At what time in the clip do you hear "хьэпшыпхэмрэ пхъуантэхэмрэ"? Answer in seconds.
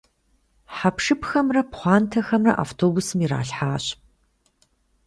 0.75-2.51